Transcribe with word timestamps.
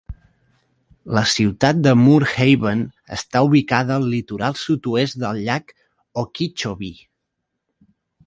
La 1.17 1.21
ciutat 1.33 1.81
de 1.87 1.91
Moore 2.03 2.29
Haven 2.45 2.79
està 3.17 3.43
ubicada 3.49 3.99
al 4.01 4.09
litoral 4.13 4.57
sud-oest 4.63 5.21
del 5.25 5.41
llac 5.49 5.75
Okeechobee. 6.25 6.97